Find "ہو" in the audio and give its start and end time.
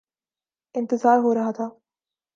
1.17-1.33